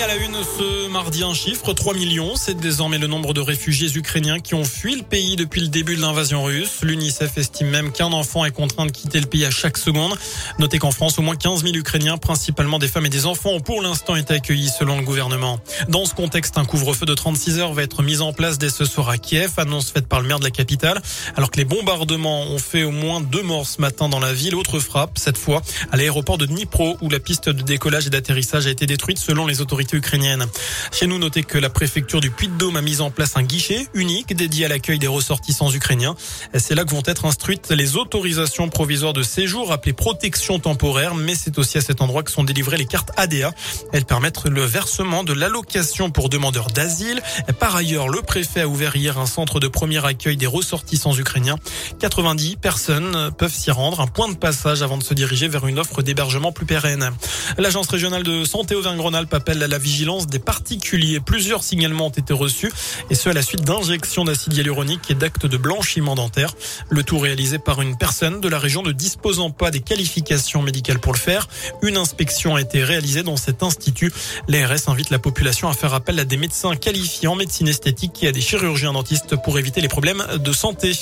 À 0.00 0.06
la 0.06 0.14
une 0.14 0.36
ce 0.44 0.88
mardi, 0.88 1.24
un 1.24 1.34
chiffre, 1.34 1.72
3 1.72 1.92
millions. 1.92 2.36
C'est 2.36 2.54
désormais 2.54 2.98
le 2.98 3.08
nombre 3.08 3.34
de 3.34 3.40
réfugiés 3.40 3.88
ukrainiens 3.96 4.38
qui 4.38 4.54
ont 4.54 4.62
fui 4.62 4.94
le 4.94 5.02
pays 5.02 5.34
depuis 5.34 5.60
le 5.60 5.66
début 5.66 5.96
de 5.96 6.00
l'invasion 6.00 6.44
russe. 6.44 6.82
L'UNICEF 6.82 7.36
estime 7.36 7.68
même 7.68 7.90
qu'un 7.90 8.12
enfant 8.12 8.44
est 8.44 8.52
contraint 8.52 8.86
de 8.86 8.92
quitter 8.92 9.18
le 9.18 9.26
pays 9.26 9.44
à 9.44 9.50
chaque 9.50 9.76
seconde. 9.76 10.14
Notez 10.60 10.78
qu'en 10.78 10.92
France, 10.92 11.18
au 11.18 11.22
moins 11.22 11.34
15 11.34 11.64
000 11.64 11.74
Ukrainiens, 11.74 12.16
principalement 12.16 12.78
des 12.78 12.86
femmes 12.86 13.06
et 13.06 13.10
des 13.10 13.26
enfants, 13.26 13.50
ont 13.50 13.60
pour 13.60 13.82
l'instant 13.82 14.14
été 14.14 14.34
accueillis 14.34 14.68
selon 14.68 14.98
le 14.98 15.04
gouvernement. 15.04 15.58
Dans 15.88 16.04
ce 16.04 16.14
contexte, 16.14 16.58
un 16.58 16.64
couvre-feu 16.64 17.04
de 17.04 17.14
36 17.14 17.58
heures 17.58 17.72
va 17.72 17.82
être 17.82 18.04
mis 18.04 18.20
en 18.20 18.32
place 18.32 18.56
dès 18.56 18.70
ce 18.70 18.84
soir 18.84 19.08
à 19.08 19.18
Kiev, 19.18 19.50
annonce 19.56 19.90
faite 19.90 20.06
par 20.06 20.20
le 20.20 20.28
maire 20.28 20.38
de 20.38 20.44
la 20.44 20.52
capitale. 20.52 21.02
Alors 21.34 21.50
que 21.50 21.56
les 21.56 21.64
bombardements 21.64 22.42
ont 22.42 22.58
fait 22.58 22.84
au 22.84 22.92
moins 22.92 23.20
deux 23.20 23.42
morts 23.42 23.66
ce 23.66 23.80
matin 23.80 24.08
dans 24.08 24.20
la 24.20 24.32
ville, 24.32 24.54
autre 24.54 24.78
frappe, 24.78 25.18
cette 25.18 25.38
fois 25.38 25.60
à 25.90 25.96
l'aéroport 25.96 26.38
de 26.38 26.46
Dnipro, 26.46 26.96
où 27.00 27.10
la 27.10 27.18
piste 27.18 27.48
de 27.48 27.62
décollage 27.62 28.06
et 28.06 28.10
d'atterrissage 28.10 28.68
a 28.68 28.70
été 28.70 28.86
détruite 28.86 29.18
selon 29.18 29.44
les 29.46 29.60
autorités 29.60 29.87
ukrainienne. 29.96 30.46
Chez 30.92 31.06
nous, 31.06 31.18
notez 31.18 31.42
que 31.42 31.58
la 31.58 31.70
préfecture 31.70 32.20
du 32.20 32.30
Puy-de-Dôme 32.30 32.76
a 32.76 32.82
mis 32.82 33.00
en 33.00 33.10
place 33.10 33.36
un 33.36 33.42
guichet 33.42 33.86
unique 33.94 34.34
dédié 34.34 34.66
à 34.66 34.68
l'accueil 34.68 34.98
des 34.98 35.06
ressortissants 35.06 35.72
ukrainiens. 35.72 36.16
C'est 36.54 36.74
là 36.74 36.84
que 36.84 36.90
vont 36.90 37.02
être 37.04 37.24
instruites 37.24 37.70
les 37.70 37.96
autorisations 37.96 38.68
provisoires 38.68 39.12
de 39.12 39.22
séjour 39.22 39.72
appelées 39.72 39.92
protection 39.92 40.58
temporaire, 40.58 41.14
mais 41.14 41.34
c'est 41.34 41.58
aussi 41.58 41.78
à 41.78 41.80
cet 41.80 42.00
endroit 42.00 42.22
que 42.22 42.30
sont 42.30 42.44
délivrées 42.44 42.76
les 42.76 42.86
cartes 42.86 43.10
ADA. 43.16 43.52
Elles 43.92 44.04
permettent 44.04 44.44
le 44.46 44.62
versement 44.62 45.24
de 45.24 45.32
l'allocation 45.32 46.10
pour 46.10 46.28
demandeurs 46.28 46.68
d'asile. 46.68 47.22
Par 47.58 47.76
ailleurs, 47.76 48.08
le 48.08 48.22
préfet 48.22 48.62
a 48.62 48.68
ouvert 48.68 48.96
hier 48.96 49.18
un 49.18 49.26
centre 49.26 49.60
de 49.60 49.68
premier 49.68 50.04
accueil 50.04 50.36
des 50.36 50.46
ressortissants 50.46 51.16
ukrainiens. 51.16 51.56
90 52.00 52.56
personnes 52.56 53.30
peuvent 53.36 53.52
s'y 53.52 53.70
rendre, 53.70 54.00
un 54.00 54.06
point 54.06 54.28
de 54.28 54.36
passage 54.36 54.82
avant 54.82 54.98
de 54.98 55.02
se 55.02 55.14
diriger 55.14 55.48
vers 55.48 55.66
une 55.66 55.78
offre 55.78 56.02
d'hébergement 56.02 56.52
plus 56.52 56.66
pérenne. 56.66 57.10
L'agence 57.58 57.88
régionale 57.88 58.22
de 58.22 58.44
santé 58.44 58.74
Auvergne-Rhône-Alpes 58.74 59.34
appelle 59.34 59.58
vigilance 59.76 60.26
des 60.26 60.38
particuliers. 60.38 61.20
Plusieurs 61.20 61.62
signalements 61.62 62.06
ont 62.06 62.10
été 62.10 62.32
reçus 62.32 62.72
et 63.10 63.14
ce 63.14 63.28
à 63.28 63.34
la 63.34 63.42
suite 63.42 63.64
d'injections 63.64 64.24
d'acide 64.24 64.54
hyaluronique 64.54 65.10
et 65.10 65.14
d'actes 65.14 65.44
de 65.44 65.56
blanchiment 65.56 66.14
dentaire. 66.14 66.54
Le 66.88 67.02
tout 67.02 67.18
réalisé 67.18 67.58
par 67.58 67.82
une 67.82 67.98
personne 67.98 68.40
de 68.40 68.48
la 68.48 68.58
région 68.58 68.82
ne 68.82 68.92
disposant 68.92 69.50
pas 69.50 69.70
des 69.70 69.80
qualifications 69.80 70.62
médicales 70.62 71.00
pour 71.00 71.12
le 71.12 71.18
faire. 71.18 71.48
Une 71.82 71.96
inspection 71.96 72.54
a 72.54 72.60
été 72.60 72.84
réalisée 72.84 73.22
dans 73.22 73.36
cet 73.36 73.62
institut. 73.62 74.12
L'ARS 74.48 74.88
invite 74.88 75.10
la 75.10 75.18
population 75.18 75.68
à 75.68 75.72
faire 75.72 75.94
appel 75.94 76.18
à 76.20 76.24
des 76.24 76.36
médecins 76.36 76.76
qualifiés 76.76 77.28
en 77.28 77.34
médecine 77.34 77.68
esthétique 77.68 78.22
et 78.22 78.28
à 78.28 78.32
des 78.32 78.40
chirurgiens 78.40 78.92
dentistes 78.92 79.36
pour 79.42 79.58
éviter 79.58 79.80
les 79.80 79.88
problèmes 79.88 80.24
de 80.36 80.52
santé. 80.52 80.92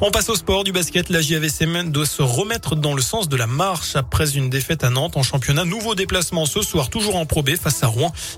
On 0.00 0.10
passe 0.10 0.28
au 0.28 0.36
sport 0.36 0.64
du 0.64 0.72
basket. 0.72 1.10
La 1.10 1.20
JAVCM 1.20 1.90
doit 1.92 2.06
se 2.06 2.22
remettre 2.22 2.76
dans 2.76 2.94
le 2.94 3.02
sens 3.02 3.28
de 3.28 3.36
la 3.36 3.46
marche 3.46 3.94
après 3.94 4.36
une 4.36 4.50
défaite 4.50 4.84
à 4.84 4.90
Nantes 4.90 5.16
en 5.16 5.22
championnat. 5.22 5.64
Nouveau 5.64 5.94
déplacement 5.94 6.46
ce 6.46 6.62
soir, 6.62 6.88
toujours 6.88 7.16
en 7.16 7.26
Pro 7.26 7.42
face 7.60 7.82
à 7.82 7.88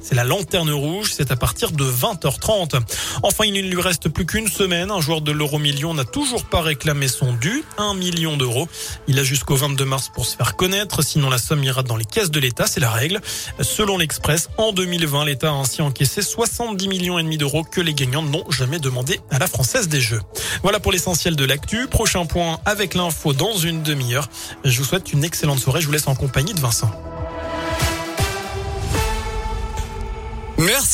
C'est 0.02 0.14
la 0.14 0.24
lanterne 0.24 0.70
rouge. 0.70 1.12
C'est 1.14 1.30
à 1.30 1.36
partir 1.36 1.70
de 1.72 1.84
20h30. 1.84 2.80
Enfin, 3.22 3.44
il 3.44 3.52
ne 3.52 3.60
lui 3.60 3.80
reste 3.80 4.08
plus 4.08 4.26
qu'une 4.26 4.48
semaine. 4.48 4.90
Un 4.90 5.00
joueur 5.00 5.20
de 5.20 5.32
l'euro 5.32 5.58
million 5.58 5.94
n'a 5.94 6.04
toujours 6.04 6.44
pas 6.44 6.60
réclamé 6.60 7.08
son 7.08 7.32
dû, 7.32 7.64
1 7.78 7.94
million 7.94 8.36
d'euros. 8.36 8.68
Il 9.08 9.18
a 9.18 9.24
jusqu'au 9.24 9.56
22 9.56 9.84
mars 9.84 10.10
pour 10.14 10.26
se 10.26 10.36
faire 10.36 10.56
connaître. 10.56 11.02
Sinon, 11.02 11.30
la 11.30 11.38
somme 11.38 11.62
ira 11.64 11.82
dans 11.82 11.96
les 11.96 12.04
caisses 12.04 12.30
de 12.30 12.40
l'État. 12.40 12.66
C'est 12.66 12.80
la 12.80 12.90
règle. 12.90 13.20
Selon 13.60 13.98
l'Express, 13.98 14.48
en 14.58 14.72
2020, 14.72 15.24
l'État 15.24 15.50
a 15.50 15.52
ainsi 15.52 15.82
encaissé 15.82 16.22
70 16.22 16.88
millions 16.88 17.18
et 17.18 17.22
demi 17.22 17.36
d'euros 17.36 17.64
que 17.64 17.80
les 17.80 17.94
gagnants 17.94 18.22
n'ont 18.22 18.50
jamais 18.50 18.78
demandé 18.78 19.20
à 19.30 19.38
la 19.38 19.46
Française 19.46 19.88
des 19.88 20.00
Jeux. 20.00 20.20
Voilà 20.62 20.80
pour 20.80 20.92
l'essentiel 20.92 21.36
de 21.36 21.44
l'actu. 21.44 21.86
Prochain 21.86 22.26
point 22.26 22.60
avec 22.64 22.94
l'info 22.94 23.32
dans 23.32 23.56
une 23.56 23.82
demi-heure. 23.82 24.28
Je 24.64 24.78
vous 24.78 24.84
souhaite 24.84 25.12
une 25.12 25.24
excellente 25.24 25.58
soirée. 25.58 25.80
Je 25.80 25.86
vous 25.86 25.92
laisse 25.92 26.08
en 26.08 26.14
compagnie 26.14 26.54
de 26.54 26.60
Vincent. 26.60 26.90
Merci. 30.64 30.84